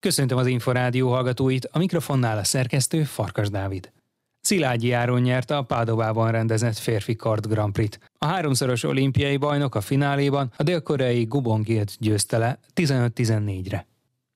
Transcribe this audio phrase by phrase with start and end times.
[0.00, 3.92] Köszöntöm az Inforádió hallgatóit, a mikrofonnál a szerkesztő Farkas Dávid.
[4.40, 8.10] Szilágyi Áron nyerte a Pádovában rendezett férfi kart Grand Prix-t.
[8.18, 13.86] A háromszoros olimpiai bajnok a fináléban a dél-koreai Gubongilt győzte le 15-14-re.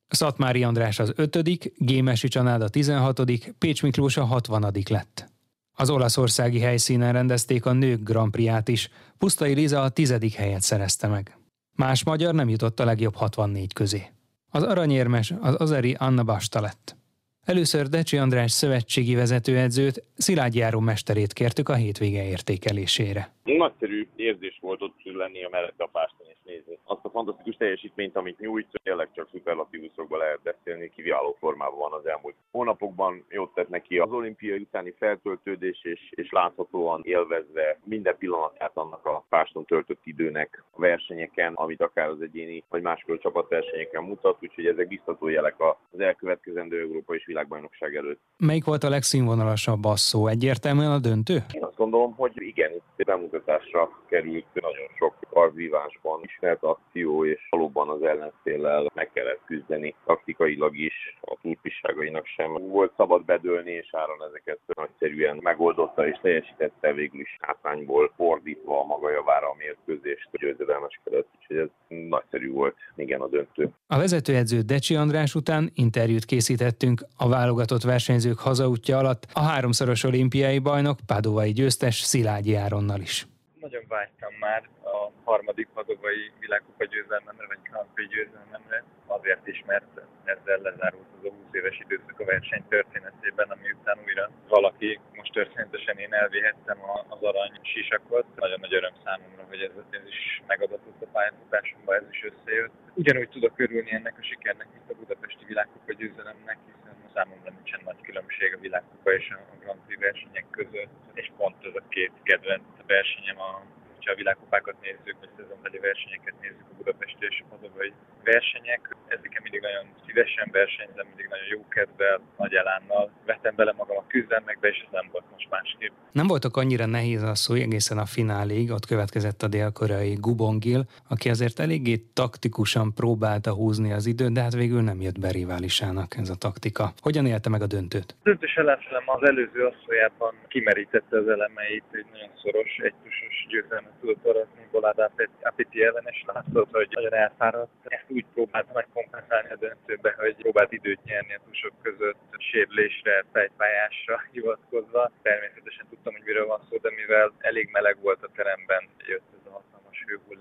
[0.09, 3.22] Szatmári András az ötödik, Gémesi Csanád a 16
[3.58, 5.31] Pécs Miklós a 60 lett.
[5.72, 11.06] Az olaszországi helyszínen rendezték a nők Grand Prix-át is, Pusztai Liza a tizedik helyet szerezte
[11.06, 11.37] meg.
[11.76, 14.12] Más magyar nem jutott a legjobb 64 közé.
[14.54, 16.96] Az aranyérmes az azeri Anna Basta lett.
[17.45, 23.33] Először Decsi András szövetségi vezetőedzőt, Szilágyi Járó mesterét kértük a hétvége értékelésére.
[23.45, 26.79] Nagyszerű érzés volt ott lenni a mellett a páston és nézni.
[26.84, 32.07] Azt a fantasztikus teljesítményt, amit nyújt, tényleg csak szuperlatívuszokban lehet beszélni, kiváló formában van az
[32.07, 33.25] elmúlt hónapokban.
[33.29, 39.25] Jót tett neki az olimpiai utáni feltöltődés, és, és láthatóan élvezve minden pillanatát annak a
[39.29, 44.89] páston töltött időnek a versenyeken, amit akár az egyéni vagy máskor csapatversenyeken mutat, úgyhogy ezek
[44.89, 48.21] biztató jelek az elkövetkezendő Európa és világbajnokság előtt.
[48.37, 50.27] Melyik volt a legszínvonalasabb basszó?
[50.27, 51.35] Egyértelműen a döntő?
[51.52, 57.88] Én azt gondolom, hogy igen, itt bemutatásra került nagyon sok karvívásban ismert akció, és valóban
[57.88, 64.24] az ellenszéllel meg kellett küzdeni taktikailag is, a túlpisságainak sem volt szabad bedőlni, és Áron
[64.28, 71.27] ezeket nagyszerűen megoldotta és teljesítette végül is hátrányból fordítva a maga javára a mérkőzést győzedelmeskedett,
[71.38, 71.68] úgyhogy ez
[72.08, 73.68] nagyszerű volt, igen, a döntő.
[73.86, 80.58] A vezetőedző Decsi András után interjút készítettünk a válogatott versenyzők hazaútja alatt a háromszoros olimpiai
[80.58, 83.27] bajnok, Pádovai győztes Szilágyi Áronnal is.
[83.72, 84.62] Nagyon vágytam már
[84.94, 89.90] a harmadik padovai világkupa győzelmemre, vagy Grand Prix győzelmemre, azért is, mert
[90.24, 95.32] ezzel lezárult az a 20 éves időszak a verseny történetében, ami után újra valaki, most
[95.32, 96.78] történetesen én elvihettem
[97.08, 98.26] az arany sisakot.
[98.36, 102.72] Nagyon nagy öröm számomra, hogy ez, ez is megadatott a pályafutásomban, ez is összejött.
[102.94, 108.00] Ugyanúgy tudok örülni ennek a sikernek, mint a budapesti világkupa győzelemnek, hiszen számomra nincsen nagy
[108.02, 113.40] különbség a világkupa és a Prix versenyek között, és pont ez a két kedvenc versenyem
[113.40, 113.62] a
[114.07, 117.92] ha a világkupákat nézzük, vagy szezonbeli versenyeket nézzük, a budapesti és a padovai
[118.24, 123.96] versenyek, ezeken mindig nagyon szívesen versenyzem, mindig nagyon jó kedvel, nagy elánnal vetem bele magam
[123.96, 125.92] a küzdelmekbe, és ez nem volt most másképp.
[126.12, 131.29] Nem voltak annyira nehéz a szó egészen a finálig, ott következett a dél-koreai Gubongil, aki
[131.29, 136.29] azért eléggé taktikusan próbálta húzni az időt, de hát végül nem jött be riválisának ez
[136.29, 136.93] a taktika.
[137.01, 138.15] Hogyan élte meg a döntőt?
[138.19, 144.25] A döntős ellenfelem az előző asszonyában kimerítette az elemeit, egy nagyon szoros, egytusos győzelmet tudott
[144.25, 145.11] aratni Bolád
[145.43, 147.71] Apiti ellen, és látszott, hogy nagyon elfáradt.
[147.85, 154.23] Ezt úgy próbált megkompenzálni a döntőbe, hogy próbált időt nyerni a tusok között, sérülésre, fejpályásra
[154.33, 155.11] hivatkozva.
[155.23, 159.42] Természetesen tudtam, hogy miről van szó, de mivel elég meleg volt a teremben, jött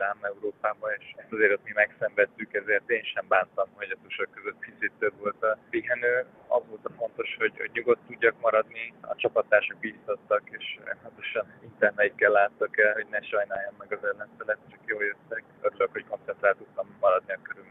[0.02, 4.60] hőhullám Európába, és azért ott mi megszenvedtük, ezért én sem bántam, hogy a tusok között
[4.60, 6.26] picit több volt a pihenő.
[6.48, 12.32] Az volt a fontos, hogy, hogy nyugodt tudjak maradni, a csapattársak bíztattak, és pontosan interneikkel
[12.32, 15.44] láttak el, hogy ne sajnáljam meg az ellenfelet, csak jól jöttek.
[15.62, 17.71] Örülök, hogy koncentrált tudtam maradni a körülmények.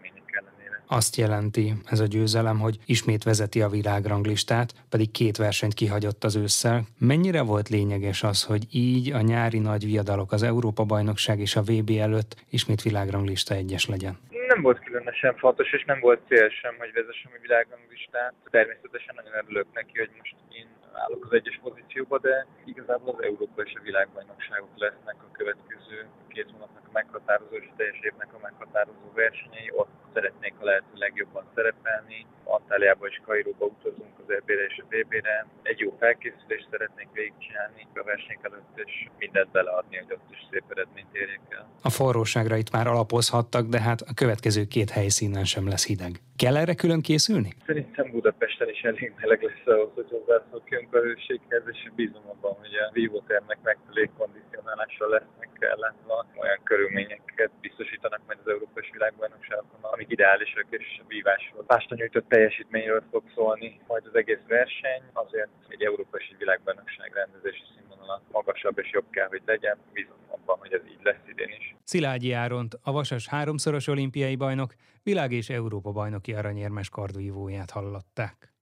[0.92, 6.36] Azt jelenti ez a győzelem, hogy ismét vezeti a világranglistát, pedig két versenyt kihagyott az
[6.36, 6.82] ősszel.
[6.98, 11.90] Mennyire volt lényeges az, hogy így a nyári nagy viadalok, az Európa-bajnokság és a VB
[11.90, 14.18] előtt ismét világranglista egyes legyen?
[14.52, 18.32] nem volt különösen fontos, és nem volt cél sem, hogy vezessem a világranglistát.
[18.50, 23.62] Természetesen nagyon örülök neki, hogy most én állok az egyes pozícióba, de igazából az Európa
[23.62, 25.96] és a világbajnokságok lesznek a következő
[26.28, 29.70] két hónapnak a meghatározó és teljes évnek a meghatározó versenyei.
[29.82, 32.26] Ott szeretnék a lehető legjobban szerepelni.
[32.44, 35.46] Antáliába és Kairóba utazunk az EB-re és a VB-re.
[35.62, 40.64] Egy jó felkészülést szeretnék végigcsinálni a verseny előtt, és mindent beleadni, hogy ott is szép
[40.68, 41.68] eredményt érjek el.
[41.82, 46.12] A forróságra itt már alapozhattak, de hát a következő két helyszínen sem lesz hideg.
[46.36, 47.50] Kell erre külön készülni?
[47.66, 52.74] Szerintem Budapesten is elég meleg lesz ahhoz, hogy hozzászokjunk a hőséghez, és bízom abban, hogy
[52.74, 57.50] a vívótermek megfelelő kondicionálással lesznek ellátva, olyan körülményeket
[57.80, 61.64] biztosítanak majd az Európai Világbajnokságban, amik ideálisak és vívásról.
[61.64, 68.22] Páston nyújtott teljesítményről fog szólni majd az egész verseny, azért egy Európai Világbajnokság rendezési színvonala
[68.32, 69.76] magasabb és jobb kell, hogy legyen.
[69.92, 71.74] Bízom abban, hogy ez így lesz idén is.
[71.84, 78.54] Szilágyi Áront, a Vasas háromszoros olimpiai bajnok, világ és Európa bajnoki aranyérmes kardvívóját hallották.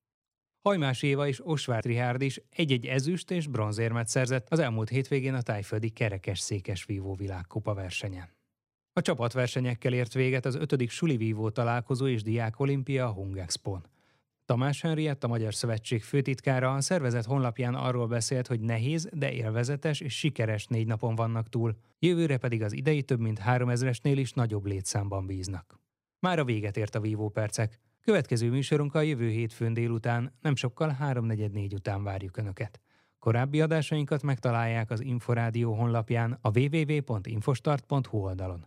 [0.63, 5.43] Hajmás Éva és Osváth Rihárd is egy-egy ezüst és bronzérmet szerzett az elmúlt hétvégén a
[5.43, 8.38] tájföldi kerekes székes vívó világkupa versenyen.
[8.99, 13.87] A csapatversenyekkel ért véget az ötödik suli vívó találkozó és diák olimpia a Hungexpon.
[14.45, 20.01] Tamás Henriett, a Magyar Szövetség főtitkára a szervezet honlapján arról beszélt, hogy nehéz, de élvezetes
[20.01, 24.67] és sikeres négy napon vannak túl, jövőre pedig az idei több mint 3000-esnél is nagyobb
[24.67, 25.81] létszámban bíznak.
[26.21, 27.81] Már a véget ért a vívópercek.
[28.01, 32.81] Következő műsorunk a jövő hétfőn délután, nem sokkal 3.44 után várjuk Önöket.
[33.19, 38.67] Korábbi adásainkat megtalálják az Inforádió honlapján a www.infostart.hu oldalon.